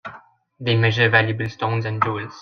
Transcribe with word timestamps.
They 0.59 0.75
measure 0.75 1.09
valuable 1.11 1.47
stones 1.47 1.85
and 1.85 2.01
jewels. 2.03 2.33